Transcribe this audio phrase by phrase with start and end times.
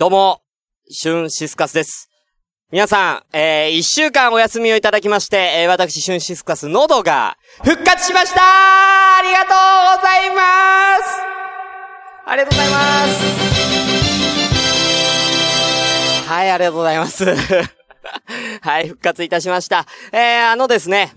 [0.00, 0.40] どうも、
[0.88, 2.08] シュンシスカスです。
[2.72, 9.48] 皆さん、えー、一週間お休みをいただきまして、えー、私、シュンシスカス、喉が復活しましたありがとう
[9.98, 11.20] ございます
[12.24, 13.06] ありがとうございま
[16.24, 17.26] すはい、ありがとうございます。
[18.62, 19.84] はい、復活いたしました。
[20.12, 21.12] えー、あのですね、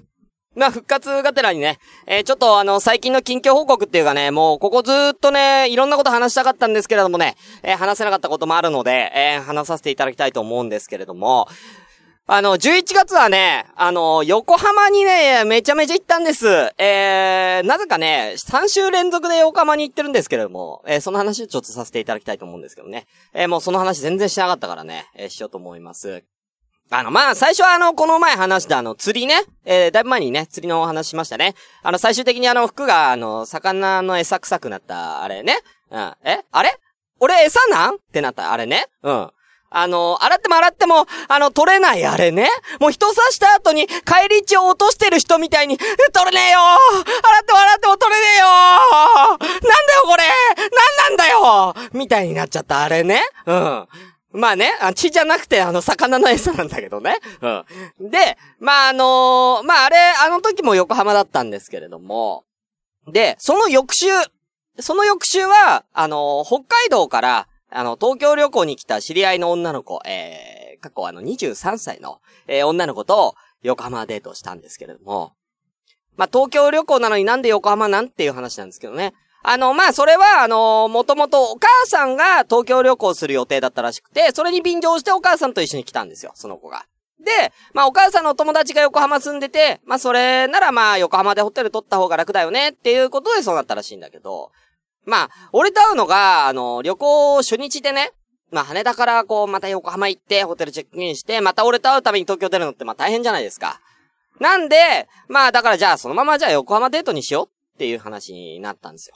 [0.55, 11.47] まあ、復活がてらにね、えー、ちょっとあの、最近の近況報告っていうかね、もう、ここずーっとね、いろんなこと話したかったんですけれどもね、えー、話せなかったこともあるので、えー、話させていただきたいと思うんですけれども、
[12.25, 16.47] あの、11月はね、あの、横浜にね、めちゃめちゃ行ったんです。
[16.77, 23.07] えー、なぜかね、3週連続で横浜に行ってるんですけれども、えー、その話をちょっとさせていただきたいと思うんですけどね。
[23.33, 26.23] えー、もうその話全然しなかったからね、えー、しようと思います。
[26.95, 29.41] あの、まあ、最初はあの、この前話したあの、釣りね。
[29.65, 31.55] えー、だいぶ前にね、釣りのお話しましたね。
[31.81, 35.57] あの、最終的にあの、服があの、魚の餌臭くなった、あれね。
[35.89, 36.13] うん。
[36.23, 36.41] え？
[36.51, 36.77] あれ？
[37.19, 37.95] 俺餌なん？
[37.95, 38.85] ってなった、あれね。
[39.01, 39.31] うん。
[39.75, 42.47] あの、洗っても洗っても、あの、取れないあれね。
[42.79, 45.89] もう人刺した後に、帰り血を落としてる人みたいに、取
[46.25, 53.23] れねえよ洗っても洗っても取れねえよなんだよこれなんなんだよみたいになっちゃった、あれね。
[53.47, 53.87] うん。
[54.33, 57.19] まあね、あ血じゃなくて、あの、魚の餌なんだけどね。
[57.99, 58.09] うん。
[58.09, 62.43] で、まああのーまああれ、あの時も横浜だったんですけれども、
[63.07, 64.07] で、その翌週、
[64.79, 75.33] その翌週は、あのー北海道から、あの、東京旅行に来た知り合いの女の子、えー、過去あの、23歳の、えー女の子と、横浜デートをしたんですけれども、
[76.17, 79.13] まあ、東京旅行なのになんで横浜なんていう話なんですけどね。
[79.43, 86.85] あの、まあ、それは、あの、もともとお母さんが東京旅行する予定だったらしくて、それに便乗してお母さんと一緒に来たんですよ、その子が。
[87.19, 94.51] で、まあ、お母さんのお友達が横浜住んでて、まあ、それならまあ、横浜でホテル取った方が楽だよねっていうことでそうなったらしいんだけど、
[95.05, 98.11] まあ、俺と会うのが、あの、旅行初日でね、
[98.51, 103.81] まあ、羽田からこう、また横浜行って、ホテルチェックインして、また俺と会うために東京出るのってまあ大変じゃないですか。
[104.39, 109.15] なんで、まあ、だからじゃあそのままじゃあ横浜デートにしようっていう話になったんですよ。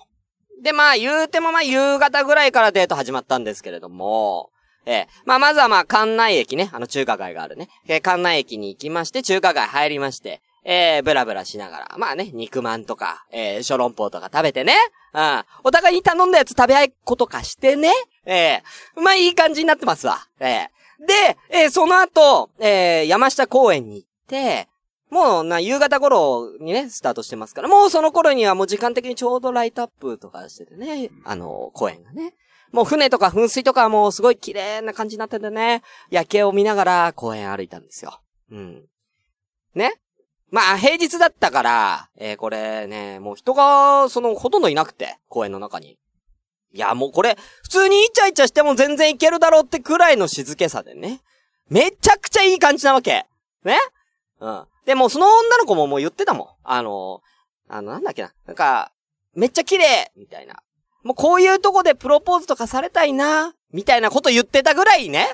[0.61, 4.49] で、まあ、言うてもまあ、夕方ぐらいからデート始まったんですけれども、
[4.85, 5.07] ええ。
[5.25, 7.67] まあ、まずはまあ、関内駅ね、あの中華街があるね。
[7.87, 14.75] えー関内駅に行きまして、中華街入りまして、えー、ブラブラしながら、まあね、肉まんとか、えー、小籠包とか食べてね、
[15.13, 17.91] うん、お互いに頼んだやつ食べ合いことかしてね、
[18.25, 20.27] えー、まあ、いい感じになってますわ。
[20.39, 24.67] えー、で、えー、その後、えー、山下公園に行って、
[25.09, 32.33] もうな、夕方頃にね、スタートしてますから、もうその頃にはもう時間的にちょうどライトアップとかしててね、あの、公園がね。
[32.73, 38.19] もう船とか噴水とかもうすごい綺麗な感じになっててね、夜景を見ながら公園歩いたんですよ。
[38.51, 38.85] うん。
[39.73, 39.93] ね？
[40.49, 45.97] まあ、平日だったから、えーこれね、もう人が、その、ほとんどいなくて、公園の中に。
[46.73, 51.21] いや、もうこれ、普通にイチャイチャしても全然いけるだろうってくらいの静けさでね。
[51.69, 53.25] めちゃくちゃいい感じなわけ。
[53.63, 53.77] ね？
[54.39, 54.65] うん。
[54.87, 56.47] で、もうその女の子ももう言ってたもん。
[56.63, 57.21] あの、
[57.67, 58.31] あの、なんだっけな。
[58.47, 58.93] なんか、
[59.35, 60.55] めっちゃ綺麗みたいな。
[61.03, 65.27] もうこういうとこでプロポーズとかされたいなみたいなこと言ってたぐらいね。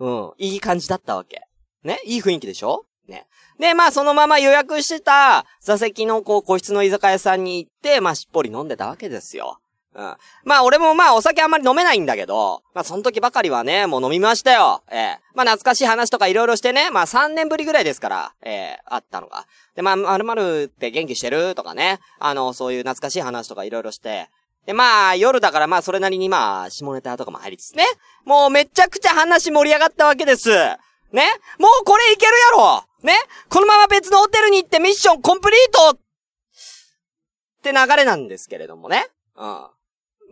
[0.00, 0.32] うん。
[0.38, 1.42] いい感じだったわけ。
[1.84, 2.00] ね？
[2.06, 2.86] いい雰囲気でしょ？
[3.06, 3.26] ね。
[3.60, 9.58] で、まあそのまま予約してた座席のこう個室の居酒屋さんに行って、まあしっぽり飲んでたわけですよ。
[9.96, 10.16] うん。
[10.44, 14.82] まあ俺もまあお酒あんまり飲めないんだけど、まあその時ばかりはね、もう飲みましたよ。
[14.90, 19.46] ええまあ懐かしい話とかいろいろしてね、まあ3年ぶりぐらいですから、ええあったのが。
[19.74, 24.28] で、まあ、まるまるって元気してるとかね、あの、そういう懐かしい話とかいろいろして、
[24.66, 27.84] で、まあ、夜だからまあ、それなりにまあ、下ネタとかも入りつつね。
[28.24, 30.50] もうめちゃくちゃ話盛り上がったわけです。
[31.12, 31.22] ね
[31.58, 33.14] もうこれいけるやろね
[33.48, 36.00] このまま別のホテルに行ってミッションコンプリートっ
[37.62, 39.06] て流れなんですけれどもね。
[39.36, 39.66] うん。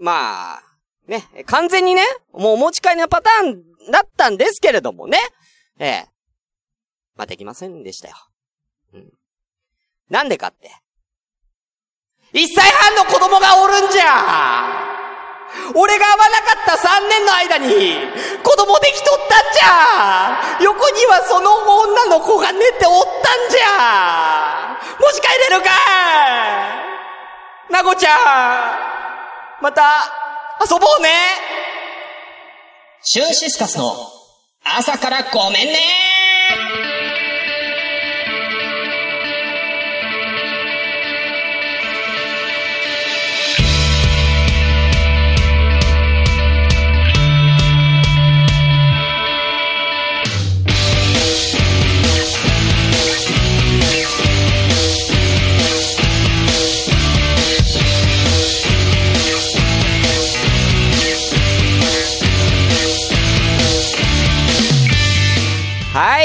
[0.00, 0.62] まあ、
[1.06, 5.18] ね、完全にね、もうお持ち帰りのパターンだったんですけれどもね。
[5.78, 6.06] ええ。
[7.16, 8.16] まあ、できませんでしたよ。
[8.94, 9.12] うん。
[10.10, 10.70] なんでかって。
[12.32, 14.94] 一歳半の子供がおるんじゃ
[15.72, 17.68] 俺が会わなかった3年の間に
[18.42, 25.70] 子供できとったんじゃ横にはその女の子が寝ておったんじゃもし帰れるか
[27.70, 29.03] なごちゃん
[29.64, 29.80] また
[30.60, 31.08] 遊ぼうね。
[33.02, 33.94] シュンシスカスの
[34.62, 35.78] 朝からごめんね「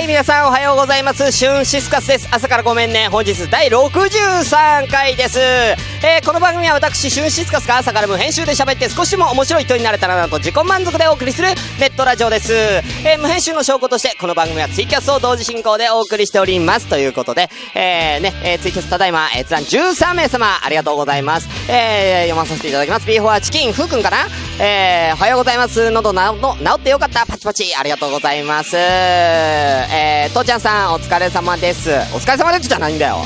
[0.04, 1.32] い皆さんおはようございます。
[1.32, 2.30] シュンシスカスです。
[2.32, 3.10] 朝からごめんね。
[3.10, 5.40] 本日第63回です。
[5.40, 11.50] えー、この番組は私、シュンシスカスが朝から無編集で喋って少しでも面白い人になれたらなと自己満足でお送りする
[11.80, 12.54] ネットラジオです。
[12.54, 16.88] えー、無編集の証拠として、この番組はツイキャスを同時進行でお送りしております。
[16.88, 21.50] ということで、えー、ね、えー、ツイキャスただいま、閲覧13名様、ありがとうございます。
[21.70, 23.06] えー、読まさせていただきます。
[23.06, 24.28] ビーフォアチキン、ふうくんかな？
[24.62, 25.90] えー、おはようございます。
[25.90, 27.26] 喉な、の、治ってよかった。
[27.26, 27.74] パチパチ。
[27.80, 28.76] ありがとうございます。
[28.76, 31.92] えー、父ちゃんさん、お疲れ様です。
[32.14, 33.20] お疲れ様ですじゃないんだよ。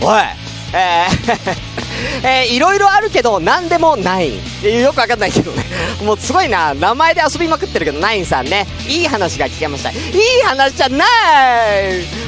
[0.00, 0.22] おい。
[0.74, 1.71] えー
[2.22, 4.32] えー、いろいろあるけど、なんでもない。
[4.62, 5.64] よくわかんないけどね。
[6.02, 6.74] もうすごいな。
[6.74, 8.66] 名前で遊びまくってるけど、ナインさんね。
[8.86, 9.90] いい話が聞けました。
[9.90, 9.96] いい
[10.44, 11.08] 話じゃない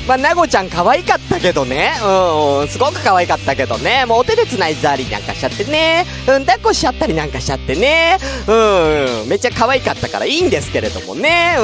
[0.07, 1.93] まあ、なごちゃん可愛かったけどね。
[2.03, 4.05] うん、すごく可愛かったけどね。
[4.07, 6.07] もうお手で繋いだりなんかしちゃってね。
[6.27, 8.19] うん、抱っこしちゃったりなんかしちゃってね。
[8.47, 11.57] うん、めっちゃ可愛かったからいいんですけれどもね。
[11.59, 11.63] う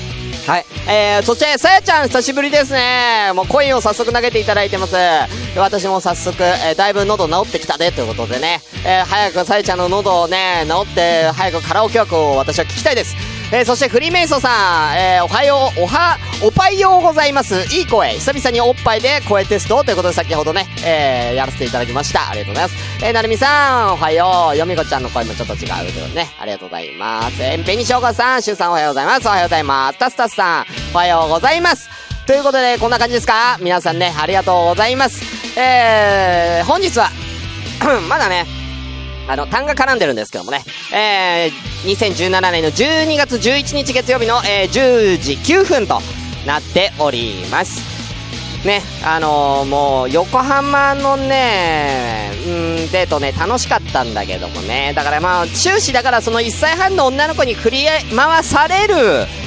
[0.00, 0.03] ん。
[0.46, 0.66] はい。
[0.88, 3.32] えー、そして、さやちゃん、久しぶりですね。
[3.34, 4.94] もうコインを早速投げていただいてます。
[5.56, 8.60] 私も早速、えー、だいぶ喉治ってきたで、ということでね。
[8.84, 13.16] えー、早くさやちゃんの喉をね、治って、早くカラオケ枠を私は聞きたいです。
[13.52, 17.54] えー、そしてフリーメイソンさん、えー、おはよう、おは、おぱいようございます。
[17.76, 18.10] いい声。
[18.14, 22.28] 久々におっぱいで声テストということで先ほどね、えー、やらせていただきました。
[22.30, 23.04] ありがとうございます。
[23.04, 24.56] えー、なるみさん、おはよう。
[24.56, 26.30] よみこちゃんの声もちょっと違うけどね。
[26.40, 27.42] ありがとうございます。
[27.42, 29.26] えー、紅しょうがさん、しゅうさんおはようございます。
[29.28, 29.98] おはようございます。
[29.98, 31.88] タスタスさん、おはようございます。
[32.26, 33.58] ということで、こんな感じですか？
[33.60, 35.22] 皆さんね、ありがとうございます。
[35.60, 37.10] えー、本日は、
[38.08, 38.46] まだね、
[39.26, 40.62] あの、単が絡んでるんですけどもね、
[40.92, 46.00] えー、2017年の12月11日月曜日の、えー、10時9分と
[46.46, 47.94] なっております。
[48.66, 52.48] ね、あのー、もう、横浜のね、う
[52.86, 58.94] ん、デートね、楽しかったんだけどもね、だからまあ、終始だからその1歳半の女の子に振り回される、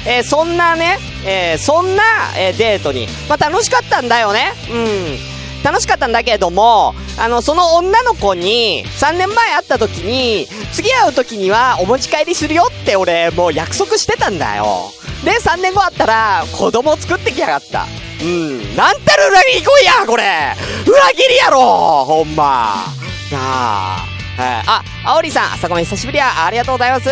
[0.06, 2.04] えー、そんなね、えー、そんな、
[2.38, 5.37] え、デートに、まあ楽しかったんだよね、うん。
[5.68, 14.94] 楽しかったんだけれども、あの、その女の子に、3年前会った時に、次会う時にはお持ち帰りするよって俺、もう約束してたんだよ。
[15.26, 17.86] で、3年後会ったら、子供作ってきやがった。
[18.22, 18.76] うん。
[18.78, 20.56] なんたる裏切り来いや、これ
[20.86, 21.60] 裏切りやろ
[22.06, 22.86] ほんま。
[23.30, 24.06] なあ。
[24.38, 24.64] はい。
[24.68, 26.46] あ、あおりさん、朝ごめん久しぶりや。
[26.46, 27.10] ありがとうございます。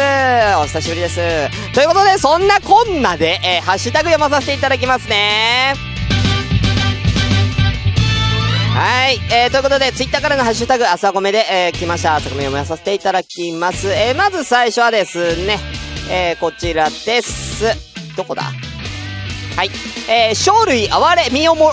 [0.60, 1.16] お久しぶりです。
[1.74, 5.95] ということで、そんなこんなで、えー、ハッシュタグ読まさせていただきますね。
[8.76, 9.22] はい。
[9.32, 12.16] えー、ということで、ツイッターからのハッシュタグ、朝ごめで、えー、来ました。
[12.16, 13.88] 朝ごめ読みさせていただきます。
[13.90, 15.60] えー、まず最初はですね、
[16.12, 17.64] えー、こちらです。
[18.18, 18.44] どこだ？
[18.44, 19.70] はい。
[20.10, 21.72] えー、生類哀れみおも、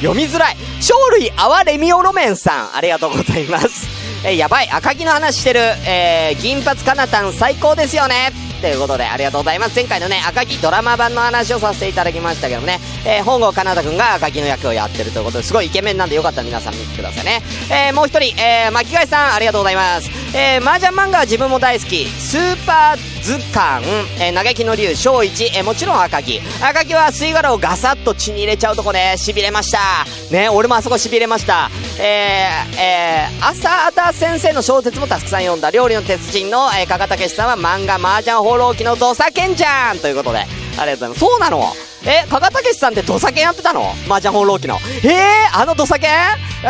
[0.00, 0.56] 読みづらい。
[0.80, 3.86] 生類哀れみおろめんさん、ありがとうございます。
[4.26, 4.70] えー、やばい。
[4.70, 5.60] 赤木の話してる。
[5.60, 8.32] えー、銀髪かなたん最高ですよね。
[8.60, 9.74] ということで、ありがとうございます。
[9.74, 17.42] 前回のね、赤木ドラマ版の話をさせていただきましたけどね、えー、本郷かなたくんが赤木の役をやってるということで、すごいイケメンなんでよかったら皆さん見てくださいね。
[17.70, 20.10] えー、もう一人、えー、巻貝さん、ありがとうございます。
[20.36, 22.06] えー、麻雀漫画は自分も大好き。
[22.06, 23.84] スーパー図鑑、
[24.20, 26.40] えー、嘆きの竜、小一、えー、もちろん赤木。
[26.62, 29.80] 赤木は吸い殻をガサッと血に入れちゃうとこね、痺れました。
[30.30, 31.70] ね、俺もあそこ痺れました。
[32.02, 40.46] えー、えー、浅田先生の小説もたくさん読んだ、料理の鉄人の、えー、加賀武さんは漫画麻雀放浪記の土佐犬じゃんということで、あり
[40.76, 41.20] がとうございます。
[41.20, 41.62] そうなの？
[42.06, 43.92] え、加賀武さんって土佐犬やってたの？
[44.06, 44.78] 麻雀放浪記の。
[45.04, 46.08] えー、あの土佐犬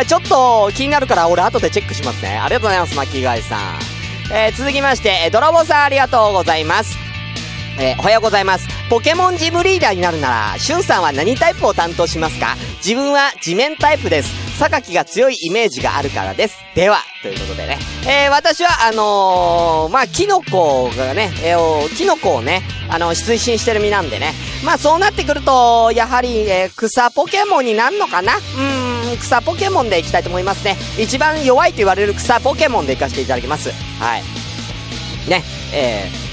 [0.04, 2.36] ちょっと気になるから俺後でチェックしますね。
[2.36, 3.60] ありがとうございます、巻貝さん。
[4.34, 6.96] えー、続きまして、え、ドラボさんありがとうございます。
[7.82, 8.68] えー、おはようございます。
[8.90, 12.56] ポケモンジムリーダーになるなら、しゅんさんは何タイプを担当しますか？
[12.84, 14.30] 自分は地面タイプです。
[14.58, 16.58] 榊が強いイメージがあるからです。
[16.74, 17.78] では、ということでね。
[18.06, 24.34] えー、私は、あのー、まあ、キノコがね、えー、キノコをね、あの、推進してる身なんでね。
[24.62, 28.36] まあ、そうなってくると、やはり、えー、草ポケモンになるのかな？
[28.36, 30.76] うーん、草ポケモンでいきたいと思いますね。
[30.98, 33.70] 一番弱いと言われる草ポケモンでいかせていただきます。
[33.98, 34.22] はい。
[35.30, 36.29] ね、えー、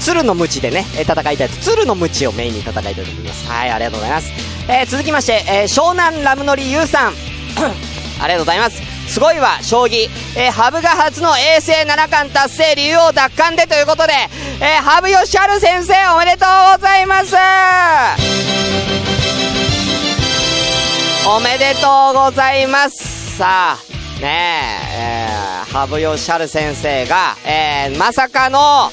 [0.00, 1.48] 鶴のムチでね、戦いたいと。
[1.60, 3.46] 鶴のムチをメインに戦いたいと思います。
[3.46, 4.32] はい、ありがとうございます。
[4.68, 7.12] えー、続きまして、えー、湘南ラムノリユウさん。
[8.20, 8.82] ありがとうございます。
[9.10, 10.08] すごいわ、将棋。
[10.36, 14.12] えー、羽生が初の衛星七冠達成、竜王奪還でということで、
[14.60, 17.34] えー、羽生善治先生おめでとうございます
[21.26, 28.90] おめでとうございますさあ、ねえ、えー、羽生善治先生が、えー、まさかの、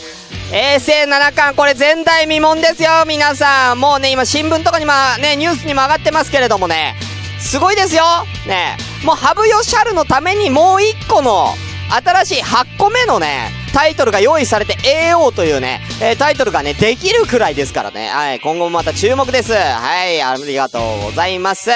[0.52, 3.80] 衛星七冠、これ前代未聞ですよ、皆さん。
[3.80, 6.96] もうね、今新聞とかにもね、ニュースにも上がってますけれどもね、
[7.38, 8.04] すごいですよ。
[8.48, 8.78] ね。
[9.04, 11.54] もう羽生善治のためにもう一個の、
[11.90, 14.76] 新しい8個目のね、タイトルが用意されて
[15.14, 18.10] AO というね、えー、タイトルがね、できるくらいですからね。
[18.10, 19.54] はい、今後もまた注目です。
[19.54, 21.70] はい、ありがとうございます。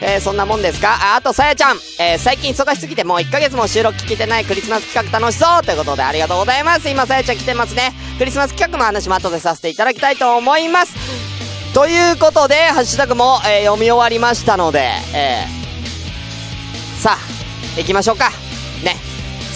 [0.00, 0.90] えー、そんなもんですか？
[1.14, 1.76] あ、あと、さやちゃん。
[1.98, 6.88] えー、最近忙しすぎてもう1ヶ月も収録聞けてないクリスマス企画楽しそうということでありがとうございます。
[6.88, 7.94] 今、さやちゃん来てますね。
[8.18, 10.94] クリスマス企画の話も後でさせていただきたいと思います。
[11.74, 18.30] ということで、ハッシュタグも、えー、読み終わりましたので、えー、さあ、行きましょうか。
[18.84, 19.09] ね。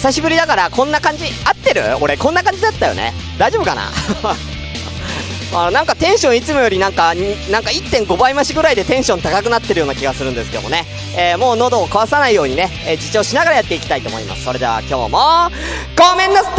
[0.05, 1.81] 久しぶりだからこんな感じ、合ってる？
[1.99, 3.11] 俺こんな感じだったよね。
[3.39, 3.89] 大丈夫かな？
[5.67, 7.15] あなんかテンションいつもよりなんか、
[7.49, 10.85] なんか1.5倍増しぐらいでテンション高くなってるような気がするんですけどもね。
[11.17, 14.43] えー、もう喉を壊さないようにね、えー、自重しながらやっていきたいと思います。
[14.43, 15.49] それでは今日も、
[15.97, 16.51] ごめんなさ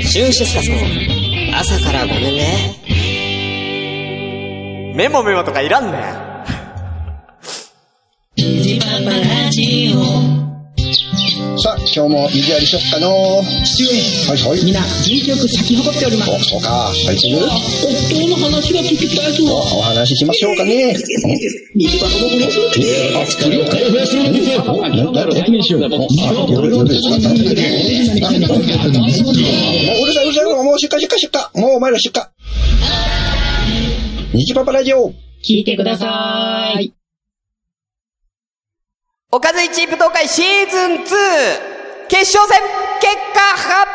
[0.00, 1.25] いシュンシスカスの
[1.58, 2.76] 朝からごめんね。
[4.94, 6.26] メモメモとかいらんね
[11.96, 13.88] 今日も意地ありしよっかの父上。
[14.28, 14.62] はいはい。
[14.66, 16.30] みんな、元気よく咲き誇っております。
[16.30, 16.92] お、そうか。
[17.06, 17.40] 最近夫
[18.28, 19.46] の話が聞きたいぞ。
[19.48, 20.94] お話ししましょうかね。
[21.74, 22.44] 虹パパもこれ。
[23.16, 24.62] あ、作る開封するんですよ。
[24.76, 25.34] なんだろう。
[25.36, 25.84] 説しよう。
[25.84, 25.88] あ、
[26.52, 27.16] 夜、夜ですか。
[27.16, 27.32] うる
[30.12, 30.44] さい、うるさい。
[30.44, 31.62] もう出荷、出荷、出荷。
[31.62, 32.22] もうお前ら出荷。
[34.34, 35.14] 虹パパラジオ。
[35.42, 36.92] 聞いてください。
[39.32, 40.92] おかずいチープ東海シーズン
[41.72, 41.75] 2
[42.08, 42.60] 決勝戦
[43.00, 43.88] 結果発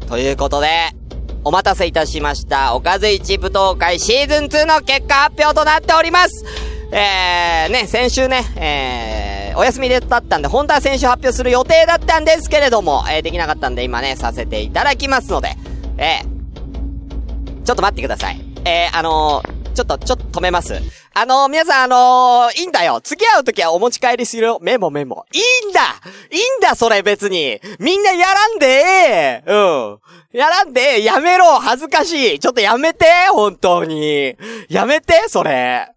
[0.00, 0.68] 表ということで、
[1.44, 2.74] お待たせいたしました。
[2.74, 6.44] おかずいチープ東海シーズン2の結果発表となっております
[6.92, 15.56] えー、ね、先週ね、えー、お休みでだったんで、本当は先週発表する予定だったんですけれども、えー、できなかったんで今ね、させていただきますので、
[15.98, 18.40] えー、ちょっと待ってください。
[18.64, 20.74] えー、あの、ちょっと、ちょっと止めます。
[21.14, 23.00] あのー、皆さん、あのー、いいんだよ。
[23.02, 24.58] 付き合うときはお持ち帰りするよ。
[24.60, 25.24] メモメモ。
[25.32, 25.80] いいんだ
[26.30, 27.60] いいんだ、それ別に。
[27.78, 29.98] みんなやらんでええうん。
[30.32, 34.36] やらんでええやめろ恥ずかしいちょっとやめて本当に。
[34.68, 35.88] やめてそれ。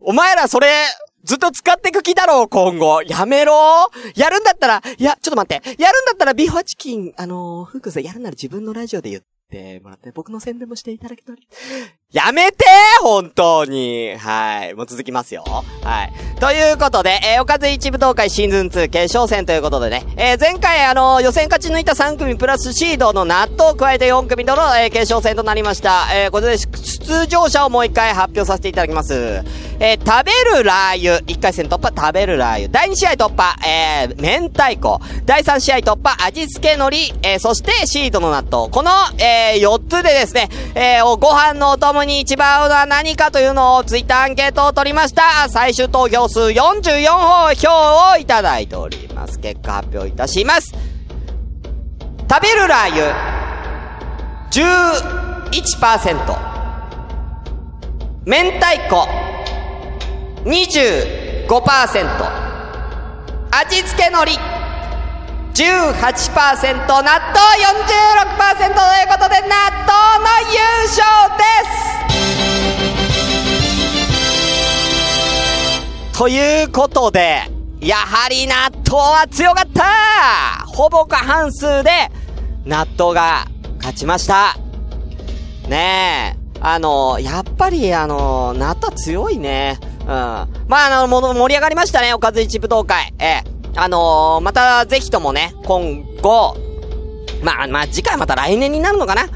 [0.00, 0.68] お前らそれ、
[1.24, 3.02] ずっと使ってく気だろう、今後。
[3.02, 5.82] やめろやるんだったら、いや、ちょっと待って。
[5.82, 9.35] やるんだったらビーファチキン、あのー、フークスやるなら自分のラジオで言って。
[9.46, 11.46] ってもらって、僕の宣伝もしていただけたり。
[12.12, 12.64] やめて
[13.02, 14.74] 本当にはい。
[14.74, 15.44] もう続きますよ。
[15.82, 16.12] はい。
[16.40, 26.06] ということで、えー、おかず一部東海シーズン2決勝戦ということでね、えー、前回あのー、予選勝ち抜いた3組プラスシードの納豆を加えて4組との、えー、決勝戦となりました。
[26.14, 29.44] えー、これで出場者をもう一回発表させていただきます。
[29.78, 32.68] えー、食べるラー油、1回戦突破食べるラー油。
[32.68, 35.00] 第2試合突破、えー、明太子。
[35.24, 38.70] 第3試合突破、味付け海苔、えー、そしてシードの納豆。
[38.70, 45.48] この、えー、4つでですね、えー、ご飯のお供に一番合うのは何かというのをツイッターアンケートを取りました。
[45.48, 49.38] 最終投票数44票をいただいております。
[49.38, 50.74] 結果発表いたします。
[52.28, 53.14] 食べるラー油、
[54.50, 56.56] 11%。
[58.28, 59.06] 明太子、
[60.46, 61.48] 25%。
[63.50, 64.38] 味付け海苔、
[65.54, 71.02] 18%、納豆46%ということで、納豆の優勝
[71.36, 71.42] で
[76.12, 77.50] すということで、
[77.80, 81.90] やはり納豆は強かったほぼ過半数で、
[82.64, 83.46] 納豆が
[83.78, 84.56] 勝ちました。
[85.68, 86.46] ねえ。
[86.60, 89.78] あの、やっぱりあの、納豆強いね。
[90.06, 90.12] うん。
[90.12, 90.46] ま
[90.84, 93.12] あ、あの、盛り上がりましたね、おかず一武道会。
[93.18, 93.44] ええ。
[93.78, 96.56] あのー、またぜひともね、今後、
[97.42, 99.24] まあ、まあ、次回また来年になるのかな？
[99.24, 99.30] うん。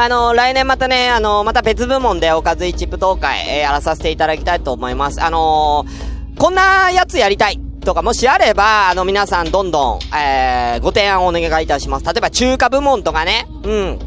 [0.00, 5.22] あのー、来年またね、あのー、また別部門でおかず一武道会、えー、やらさせていただきたいと思います。
[5.22, 12.06] あのー、こんなやつやりたいとかもしあれば、あの、皆さんどんどん、えー、ご提案をお願いいたします。
[12.06, 13.46] 例えば中華部門とかね。
[13.62, 13.98] うん。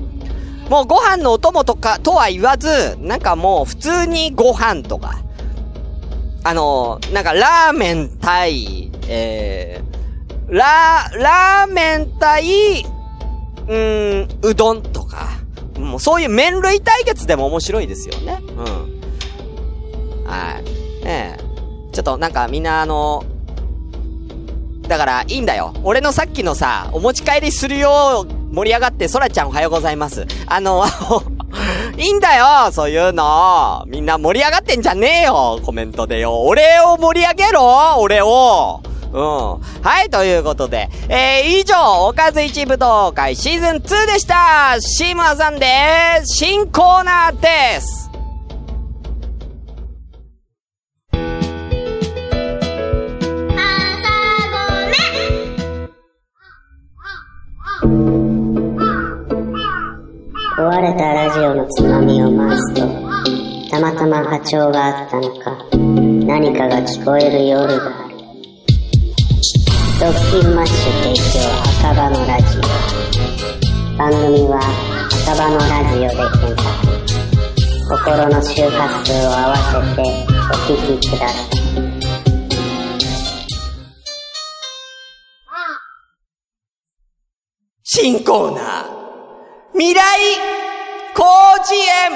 [0.69, 5.19] もうご飯のお供とか、とは言わず、なんかもう普通にご飯とか。
[6.43, 12.83] あのなんかラーメン対、えー、ラー、ラーメン対、
[13.67, 15.29] うーん、うどんとか、
[15.77, 18.41] もうそういう麺類対決でも面白いですよね。
[18.41, 20.25] うん。
[20.25, 20.63] はい。
[21.05, 21.49] ねえ。
[21.91, 23.23] ちょっとなんかみんなあの、
[24.87, 25.73] だからいいんだよ。
[25.83, 30.25] 俺のさっきのさ、お持ち帰りするよう盛り上がって、そらちゃんおはようございます。
[30.47, 30.83] あの、
[31.99, 36.43] いいんだよそういうのみんな盛り上がってんじゃねえよコメントでよ。
[36.43, 39.21] 俺を盛り上げろ俺をうん。
[39.83, 44.77] はい、ということで、えー、以上、おかず一武道会シーズン2でした。
[44.79, 45.65] シーム挟んで、
[46.23, 48.08] 新コーナーです。
[60.99, 62.81] 壊れたラジオのつまみを回すと、
[63.71, 65.57] たまたま波長があったのか、
[66.27, 68.17] 何かが聞こえる夜がある。
[69.99, 71.47] ドッキンマッシュ提供
[71.87, 72.61] 赤羽のラジオ。
[73.97, 74.59] 番組は
[75.23, 76.69] 赤羽のラジオで検索。
[77.89, 79.63] 心の周波数を合わせ
[79.95, 80.01] て
[80.51, 81.49] お聞きください。
[87.83, 88.85] 新コーナー、
[89.73, 90.68] 未来
[91.19, 91.25] 工
[91.65, 92.11] 事園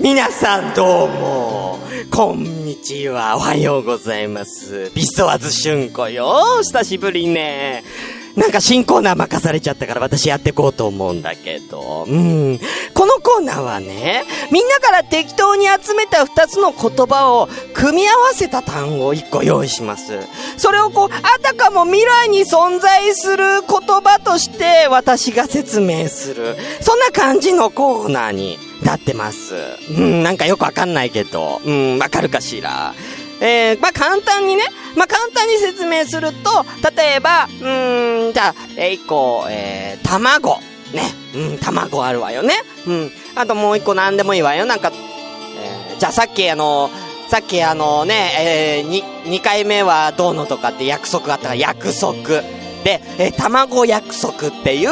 [0.00, 1.78] 皆さんどうも。
[2.10, 3.36] こんにちは。
[3.36, 4.90] おはようございます。
[4.92, 6.42] ビスワズ春子よ。
[6.62, 7.84] 久しぶりね。
[8.38, 12.04] なんか新コーナー任されちゃったから私やってこうと思うんだけど。
[12.08, 12.60] うん。
[12.94, 20.20] このコーナーはね、みんなから適当に集めた二つの言葉を組み合わせた単語を一個用意します。
[20.56, 23.68] それをこう、あたかも未来に存在する言
[24.02, 26.54] 葉として私が説明する。
[26.80, 29.56] そんな感じのコーナーになってます。
[29.90, 31.60] うん、なんかよくわかんないけど。
[31.64, 32.94] うん、わかるかしら？
[33.40, 34.64] えー、まあ、簡単にね、
[34.96, 36.64] まあ、簡単に説明すると、
[36.96, 40.58] 例えば、うーん、じゃあ、えー、一個、えー、卵。
[40.92, 41.14] ね。
[41.34, 42.54] うん、卵あるわよね。
[42.86, 43.12] うん。
[43.34, 44.64] あともう一個なんでもいいわよ。
[44.64, 46.90] なんか、えーじゃあさっきあの、
[47.28, 52.14] さっきあのね、えー、二、二回目はどうのとかって約束があったから約束。
[52.84, 54.90] で、えー卵約束っていう、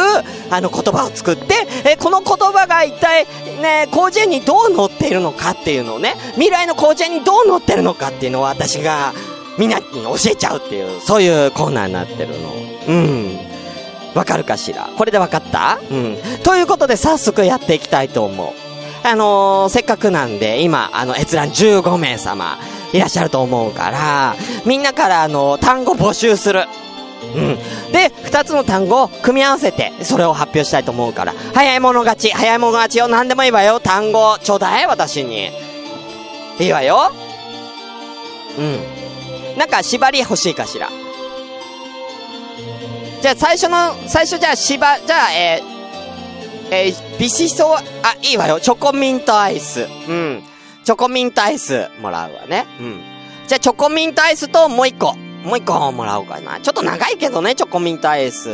[0.50, 3.24] あの言葉を作って、えーこの言葉が一体、
[3.62, 9.12] ね、広辞苑にどう載っているのかっていうのをね、未来の広辞苑にどう載ってるのかっていうのを私が、
[9.58, 12.52] みんなに教えちゃうっていう、そういうコーナーになってるの。
[12.88, 13.38] うん。
[14.14, 14.88] わかるかしら？
[14.96, 15.78] これでわかった？
[15.90, 16.16] うん。
[16.42, 18.48] ということで早速やっていきたいと思う。
[19.06, 22.58] あのーせっかくなんで、今、あの、閲覧15名様
[22.92, 26.64] いらっしゃると思うから、みんなからあの、単語募集する。
[27.36, 27.92] うん。
[27.92, 35.50] で、二つの単語を組み合わせて、それを発表したいと思うから、早い者勝ち、早い者勝ちよ、何でもいいわよ、単語、ちょうだい、私に。
[36.58, 37.12] いいわよ。
[38.58, 39.58] うん。
[39.58, 40.88] なんか縛り欲しいかしら。
[43.20, 47.82] じゃあ最初の、最初じゃあ縛、じゃあ、えー、えー、ビシソ、あ、
[48.22, 48.60] いいわよ。
[48.60, 49.86] チョコミントアイス。
[50.08, 50.42] うん。
[50.84, 52.66] チョコミントアイスもらうわね。
[52.80, 53.00] うん。
[53.46, 55.14] じゃあチョコミントアイスともう一個。
[55.46, 56.60] もう一個もらおうかな。
[56.60, 58.50] ちょっと長いけどね、チョコミントアイス。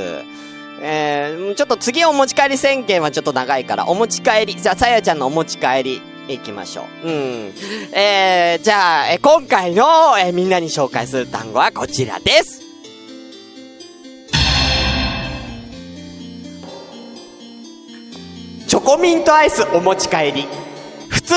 [0.85, 7.09] えー、ちょっと次お持ち帰り宣言はちょっと長いから、お持ち帰り、じゃあさやちゃんのお持ち帰り、行きましょう。
[7.09, 7.53] うん。
[7.93, 9.85] えー、じゃあ、えー今回の、
[10.19, 12.61] えーみんなに紹介する単語はこちらです。
[18.69, 20.47] チョコミントアイスお持ち帰り。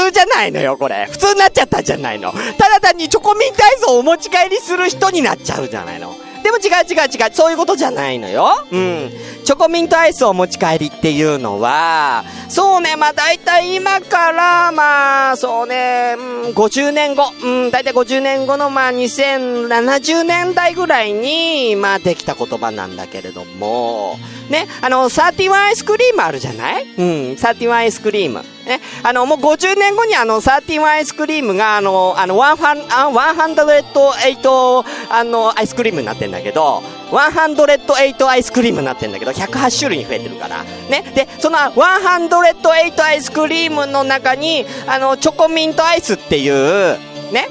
[0.05, 1.07] 普通じゃないのよ、これ。
[1.09, 2.31] 普通になっちゃったんじゃないの。
[2.31, 6.15] ただ単にチョコミントアイスをお持ち帰りする人になっちゃうじゃないの。
[6.43, 8.51] でも違う違う違う、そういうことじゃないのよ。
[8.71, 9.11] うん。
[9.43, 24.19] チョコミントアイスをお持ち帰りっていうのは、そうね、まあ大体今から、まあ、そうね、うん、50年後、うん、大体50年後のまあ2070年代ぐらいに、まあできた言葉なんだけれども、
[24.51, 26.85] ね、あの、サーティワンアイスクリームあるじゃない？
[26.95, 28.43] うん、サーティワンアイスクリーム。
[28.65, 40.63] ね、あの、もう50年後にあの、サーティワンアイスクリームが、あの、あの、 One Hun、あ、 One Hundred Eight、あの、アイスクリームになってんだけど、 One Hundred Eight アイスクリームになってんだけど、108種類に増えてるから。
[40.89, 41.03] ね。
[41.13, 46.97] で、その One Hundred Eight アイスクリームの中に、あの、チョコミントアイスっていう、
[47.31, 47.47] ね。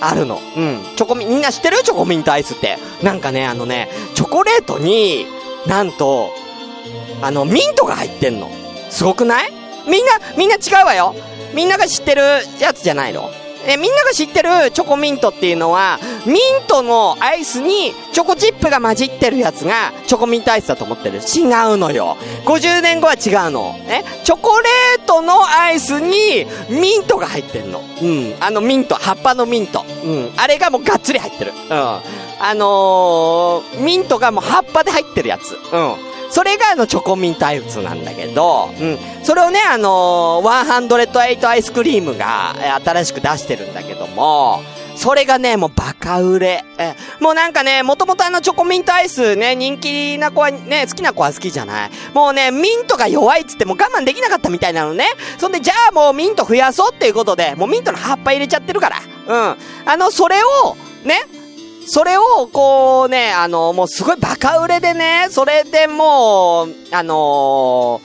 [0.00, 0.40] あるの。
[0.56, 0.82] うん。
[0.96, 1.78] チョコミ、みんな知ってる？
[1.82, 2.76] チョコミントアイスって。
[3.02, 5.26] なんかね、あのね、チョコレートに、
[5.66, 6.32] なんと、
[7.22, 8.50] あの、ミントが入ってんの。
[8.90, 9.55] すごくない？
[9.86, 11.14] みんな、みんな違うわよ。
[11.54, 12.22] みんなが知ってる
[12.60, 13.30] やつじゃないの。
[13.68, 16.36] え、みんなが知ってるチョコミントっていうのは、ミン
[16.68, 21.18] トのアイスにチョコチップが混じってるやつがチョコミントアイスだと思ってる。
[21.18, 21.18] 違
[21.74, 22.16] うのよ。
[22.44, 23.72] 50年後は違うの。
[23.88, 24.04] ね。
[24.22, 27.82] チョコレートのアイスにミントが入ってんの。
[28.02, 28.34] うん。
[28.40, 29.84] あのミント、葉っぱのミント。
[30.04, 30.32] うん。
[30.36, 31.52] あれがもうがっつり入ってる。
[31.52, 32.00] うん。
[32.38, 35.58] あのー、ミントがもう葉っぱで入ってるやつ。
[35.72, 36.15] うん。
[36.30, 38.98] それがあのチョコミントアイスなんだけど、うん。
[39.22, 44.60] それをね、あのー、108アイスクリームが新しく出してるんだけども、
[44.96, 46.64] それがね、もうバカ売れ。
[46.78, 51.90] え、もうなんかね、もともとあのチョコミントアイスね、人気な子はね、好きな子は好きじゃない。
[52.14, 55.04] もうね、ミントが弱いっつってもう我慢できなかったみたいなのね。
[55.38, 58.96] そんで、じゃあもうミント増やそうっていうことで、もうミントの葉っぱ入れちゃってるから。
[59.28, 59.56] うん。
[59.84, 61.20] あの、それを、ね、
[61.86, 68.00] それを、こうね、あの、もうすごいバカ売れでね、それでもう、あの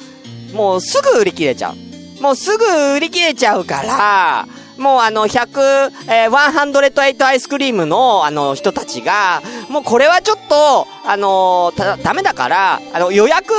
[0.49, 2.21] ー、もうすぐ売り切れちゃう。
[2.21, 2.65] もうすぐ
[2.95, 13.53] 売り切れちゃうから、もうあの、100、えー、108アイスクリームの、あの、人たちが、もうこれはちょっと、あのー、ダメだから、あの、予約、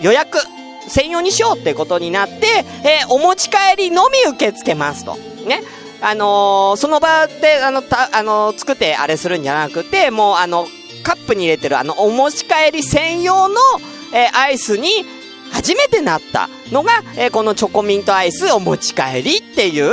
[0.00, 0.38] 予約、
[0.88, 5.16] 専用にしようってことになって、えー、お持ち帰りのみ受け付けますと。
[5.46, 5.62] ね。
[6.02, 10.66] あのー、その場で、あの、た、あのー、作ってあれするんじゃなくて、もうあの、
[11.02, 13.56] カップに入れてるあの、お持ち帰り専用の、
[14.14, 14.88] えー、アイスに、
[15.52, 19.92] 初めてなったのが、えー、このチョコミントアイスお持ち帰りっていう、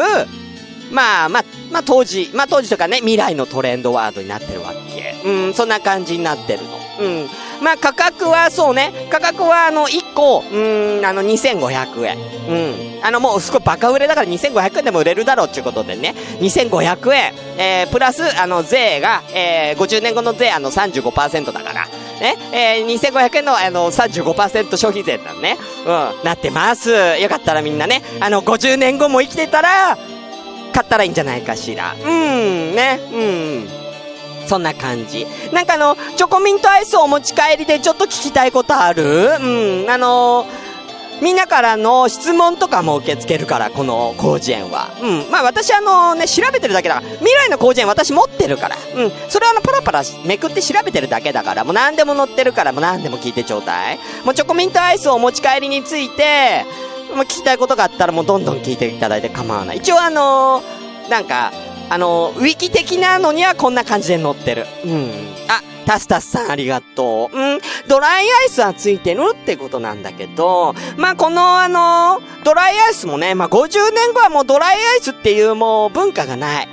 [0.91, 5.15] まあまあ、まあ当時、まあ当時とかね、未来のトレンドワードになってるわけ。
[5.27, 6.69] うん、そんな感じになってるの。
[6.99, 7.29] うん。
[7.61, 12.17] まあ価格はそうね、価格はあの1個、うん、あの2500円。
[12.47, 13.03] うん。
[13.03, 17.33] あのもうすごいバカ売れだから2500円でも売れるだろうっていうことでね、2500円。
[17.57, 21.87] えー、プラスあの税が、えー、50年後の税あの35%だから。
[22.19, 25.57] ね、えー、2500円のあの35%消費税だね。
[25.85, 26.91] うん、なってます。
[26.91, 29.97] よかったらみんなね、あの50年後も生きてたら、
[30.73, 31.93] 買ったらいいんじゃないかしら。
[31.93, 33.76] うん、ね、うん。
[34.47, 35.27] そんな感じ。
[35.51, 39.03] なんかあの、チョコミントアイスをお持ち帰りでちょっと聞きたいことある？
[39.03, 40.45] うん、あの
[41.21, 44.89] みんなからの質問とかも受け付けるから、この広辞苑は。
[45.01, 45.31] うん。
[45.31, 48.75] まあ私あのね、調べてるだけだから、未来の広辞苑私持ってるから。
[48.75, 49.11] うん。
[49.27, 53.99] それはあの、パラパラめくって調べてるだけだから、もう何でも載ってるから、もう何でも聞いてちょうだい。
[54.25, 56.65] もうチョコミントアイスをお持ち帰りについて、
[57.15, 59.77] もう聞きたいことがあったらもうどんどん聞いていただいて構わない。
[59.77, 60.61] 一応あの、
[61.09, 61.51] なんか、
[61.89, 64.65] あのー、ウィキ的なのにはこんな感じで載ってる。
[64.85, 65.09] うん。
[65.47, 67.37] あ、タスタスさんありがとう。
[67.37, 67.59] うん。
[67.87, 76.67] ドライアイスはついてるってことなんだけど、まあ、このあのー、ドライアイスもね、まあ、50年後はもうドライアイスっていうもう文化がない。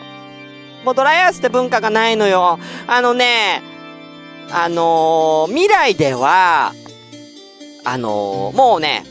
[0.85, 2.59] もうドライアイスって文化がないのよ。
[2.87, 3.63] あのね、
[4.51, 6.75] あの未来では、
[7.85, 9.05] あのもうね、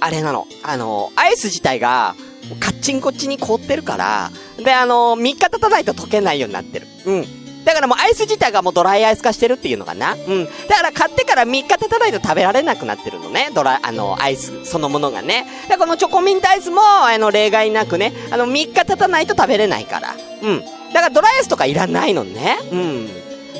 [0.00, 0.46] あれなの。
[0.62, 2.14] あの、アイス自体が、
[2.58, 6.86] カッチンコッチに凍ってるから、で、あの、3日経たないと溶けないようになってる。
[7.06, 7.64] うん。
[7.64, 10.14] だからもうアイス自体がもうドライアイス化してるっていうのかな。
[10.14, 10.44] うん。
[10.68, 13.50] だから買ってから3日経たないと食べられなくなってるのね。
[13.54, 15.46] ドラ、あの、アイスそのものがね。
[15.68, 20.14] だからこのチョコミントアイスも、あの、例外なくね、あの、3日経たないと食べれないから。
[20.42, 20.60] うん。
[20.92, 22.58] だからドライアイスとかいらないのね。
[22.72, 23.08] うん。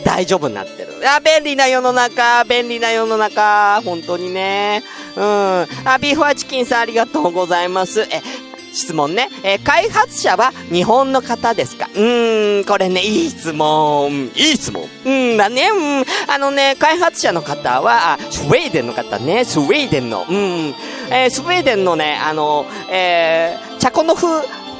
[0.04, 0.90] 大丈夫になってる。
[1.06, 4.82] あ、便利な世の中、便利な世の中、本当にね。
[5.16, 5.22] うん。
[5.22, 8.02] あ、ビーフワチキンさんありがとうございます。
[8.02, 8.22] え、
[8.72, 9.28] 質問ね。
[9.42, 11.88] えー、開発者は日本の方ですか？
[11.94, 14.30] うーん、これね、いい質問。
[14.34, 14.88] いい質問。
[15.04, 15.68] うんだね。
[15.68, 16.04] うん。
[16.32, 19.44] あのね、開発者の方は、あ、スウェーデンの方ね。
[19.44, 20.24] スウェーデンの。
[20.28, 20.74] うん。
[21.10, 24.26] えー、スウェーデンのね、あの、えー、チャコノフ、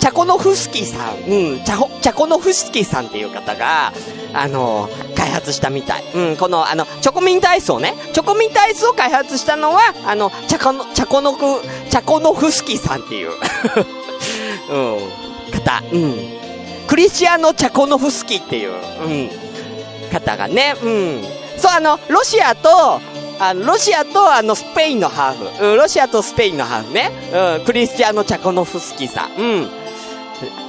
[0.01, 3.93] チャコノフスキーさん、うん、チャホ、チャコノフスキーさんっていう方が、
[4.33, 6.05] あの、開発したみたい。
[6.15, 11.61] うん、この、あの、チョコミントアイスをね、チョコミントアイスを開発したのは、あの、チャコノ、チャコノフ、
[11.91, 13.31] チャコノフスキーさんっていう、
[14.73, 16.41] うん、方、うん。
[16.89, 21.23] クリスチアノ・チャコノフスキーっていう、うん、方がね、うん。
[21.59, 23.01] そう、あの、ロシアと、
[23.39, 25.67] あの、ロシアとあの、スペインのハーフ。
[25.73, 27.11] うん、ロシアとスペインのハーフね。
[27.59, 29.31] うん、クリスチアノ・チャコノフスキーさん。
[29.37, 29.80] うん。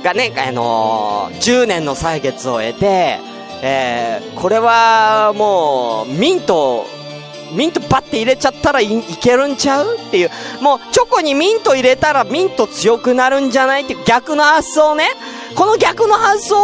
[0.04, 3.20] がね、あのー、10年の歳月を得て、
[3.64, 6.86] えー、これはもう、ミント、
[7.54, 10.30] ミントバッて入れちゃったらいいけるんちゃうっていう。
[10.62, 15.06] もう、チョコにミント入れたらミント強くなるんじゃないっていう逆の発想ね。
[15.56, 16.56] この逆の発想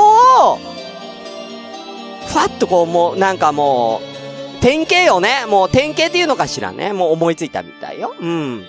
[0.54, 0.58] を、
[2.28, 4.02] ファッとこう、もう、なんかも
[4.60, 5.46] う、典型よね。
[5.48, 6.94] もう典型っていうのかしらね。
[6.94, 8.16] もう思いついたみたいよ。
[8.20, 8.66] うん。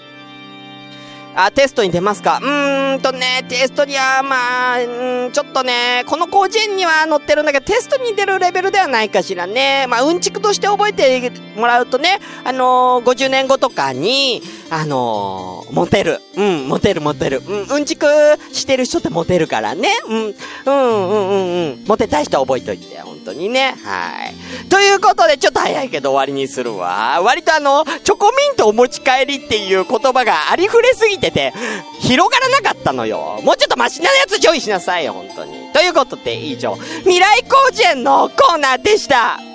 [1.41, 2.41] あ、テストに出ますか？
[2.43, 9.87] うーんとね、テストには、まあ、うん、ちょっとね、この広辞苑には載ってるんだけど、テストに出るレベルではないかしらね。
[9.89, 16.21] まあ、うんちくとして覚えてもらうとね、あのー、50年後とかに、あのー、モテる。
[16.37, 17.43] うん、モテるモテる。
[17.47, 18.07] うん、うんちく
[18.53, 19.89] してる人ってモテるからね。
[20.07, 20.33] うん、うん、
[20.67, 21.85] うん、うん、うん。
[21.87, 23.75] モテたい人は覚えといて、本当にね。
[23.83, 24.69] はい。
[24.69, 27.21] ということで、ちょっと早いけど終わりにするわ。
[27.23, 31.55] 割とあの、チョコミントお持ち帰りっていう言葉がありふれすぎてて、
[32.01, 33.41] 広がらなかったのよ。
[33.43, 35.73] もうちょっとマシなやつチョイスしなさいよ、本当に。
[35.73, 39.48] ということで、以上、未来広辞苑のコーナーでした。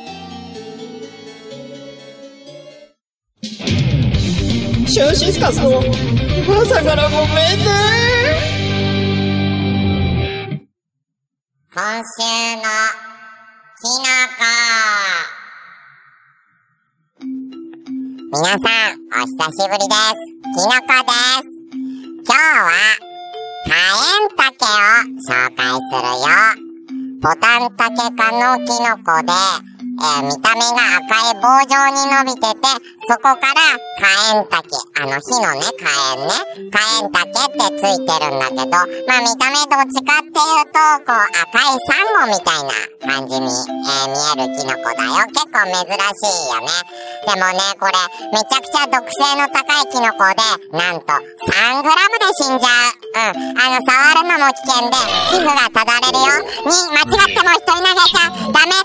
[4.93, 7.65] シュンシスカスの朝からごめんね。
[11.73, 12.21] 今週
[12.57, 12.61] の
[13.81, 14.05] きの
[14.37, 14.45] こ。
[18.33, 20.21] 皆さん、お久しぶりです。
[20.43, 21.49] きのこです。
[22.23, 22.69] 今日は、
[23.65, 24.77] カエンタケを
[25.17, 26.29] 紹介するよ。
[27.19, 29.33] ボタンタケ科のキノコで、
[29.93, 32.67] えー見た目が赤い棒状に伸びてて、
[33.07, 33.37] そこから
[34.01, 45.25] カエンタケ、あの火のね、カエンね、カエンタケってついてるんだけど、まあ見た目どっちかっていうと、こう赤いサンゴみたいな感じに、えー見えるキノコだよ。
[45.29, 46.67] 結構珍しいよね。
[47.25, 47.93] でもね、これ、
[48.33, 53.31] めちゃくちゃ毒性の高いキノコで、なんと3グラムで死んじゃう。
[53.31, 53.57] うん。
[53.57, 54.97] あの、触るのも危険で、
[55.31, 56.29] 皮膚がただれるよ。
[56.65, 58.82] に、間違っても人に投げちゃダメ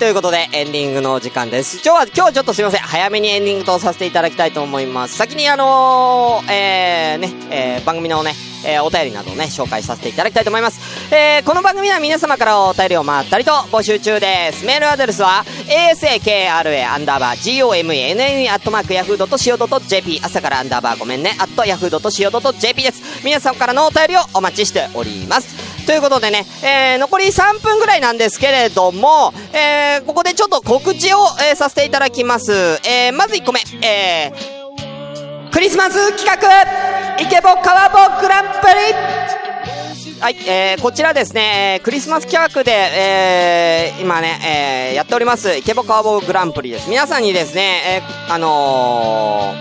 [0.00, 1.82] ということで、エンディングのお時間です。
[1.84, 2.80] 今日は、今日ちょっとすいません。
[2.80, 5.16] 早めにエンディングとさせていただきたいと思います。
[5.18, 8.32] 先にあのー、えー、ね、えー、番組のね、
[8.64, 10.80] えー、お便りなどをね、紹介させていただきたいと思います。
[11.14, 14.64] えー、この番組は皆様からお便りをまったりと募集中です。
[14.64, 23.22] メールアドレスは、asakra アンダーバー gomenne アットマーク yahoo.co.jp 朝からアンダーバーごめんね、アット yahoo.co.jp です。
[23.22, 25.59] 皆様からのお便りをお待ちしております。
[25.90, 31.16] ということでね、えー、残り3分ぐらいなんですけれども、えー、ここでちょっと告知を、
[31.50, 32.52] えー、させていただきます。
[32.52, 46.88] えー、まず1個目、えー、クリスマス企画イケボカワボグランプリはい、えー、こちらですね、えークリスマス企画で、えー、今ね、えー、やっております、イケボカワボグランプリです。
[46.88, 49.54] 皆さんにですね、えー、あの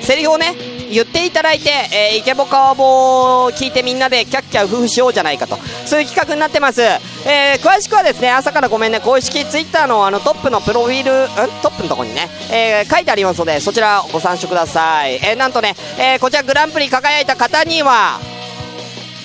[0.00, 6.82] ー、セリフをね、言っていただいて、えー、イケボカワボを聞いてみんなでキャッキャウフフしようじゃないかと、そういう企画になってます。
[6.82, 11.28] えー、詳しくはですね、朝からごめんね、公式ツイッターのあのトップのプロフィール、ん？
[11.62, 15.20] トップのとこにね、えー、書いてありますので、そちらご参照ください。
[15.22, 18.20] え、なんとね、え、こちらグランプリ輝いた方には、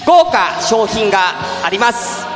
[0.05, 1.19] 豪華商品が
[1.63, 2.32] あります。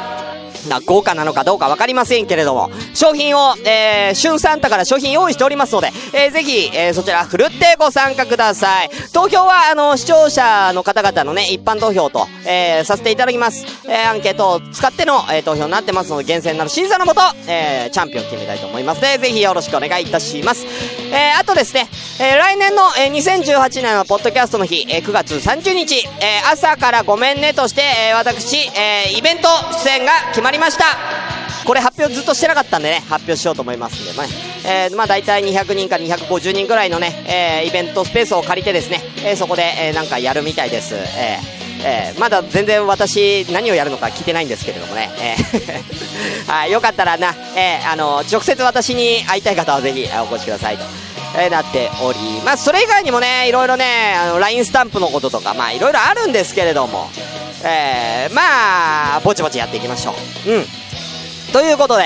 [0.70, 8.90] な豪華なのかどうかわかりませんけれども、商品を、えー、旬サンタから商品用意しておりますので、えー、ぜひ、えー、そちら、ふるってご参加ください。
[9.14, 13.66] 投票は、あの、視聴者の方々のね、一般投票と、えー、させていただきます。
[13.86, 20.66] えー、アンケートを使っての、えー、投票になってますので、厳選なる審査のもと、えー、チャンピオン決めたいと思いますので、ぜひよろしくお願いいたします。
[21.10, 21.88] えー、あとですね、
[22.20, 29.48] えー、来年の、えー、2018年のポッドキャストの日、えー、9月30日、えー、朝からごめんねとして、えー、私、えー、イベント
[29.84, 30.86] 出演が決まりました。
[31.66, 34.34] これ発表ずっとしてなかったんでね、発表しようと思いますんで、まあね、
[34.66, 40.96] えー、まあ大体200人から250人ぐらいのね、えー、イベントスペースを借りてですね、えー、そこで、えー、なんかやるみたいです。
[40.96, 50.84] えーえー、まだ全然私何をやるのか聞いてないんですけれどもね、えー はい、よかったらな、えー、あの、直接私に会いたい方はぜひお越しくださいと。
[51.38, 52.64] えーなっております。
[52.64, 57.10] それ以外にもね、いろいろね、あの、LINE スタンプのこととか、まあ、いろいろあるんですけれども、
[57.64, 60.16] えー、まあ、ぼちぼちやっていきましょ
[60.48, 60.52] う。
[60.52, 60.68] うん。
[61.54, 62.06] ということで、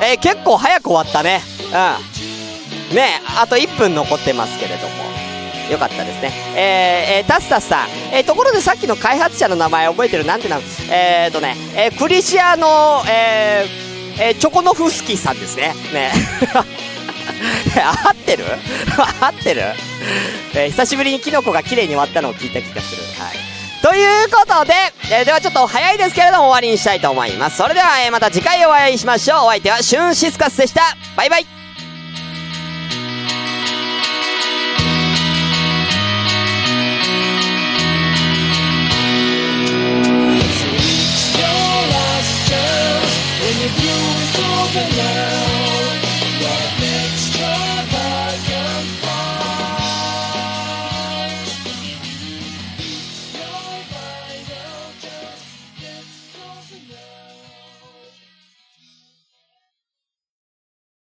[0.00, 1.42] えー結構早く終わったね。
[2.90, 2.96] うん。
[2.96, 5.17] ねあと1分残ってますけれども。
[5.70, 6.32] よかったですね。
[6.56, 7.88] えー、えー、タスタスさん。
[8.12, 15.74] えー、ところでさっきの開発者の名前覚えてるなんてなんえーとね、えー、クリシアの、えー、えー、チョコノフスキーさんですね。
[15.92, 16.10] ね。
[18.04, 18.44] 合ってる？
[19.20, 19.62] 合ってる、
[20.54, 23.02] えー久しぶりにキノコが綺麗に終わったのを聞いた気がする。
[23.22, 23.36] はい。
[23.80, 24.74] ということで、
[25.10, 27.58] えーではちょっと早いですけれども終わりにしたいと思います。
[27.58, 29.38] それでは、えーまた次回お会いしましょう。
[29.44, 30.96] お相手はシュンシスカスでした。
[31.16, 31.57] バイバイ。
[44.72, 45.47] ganhar.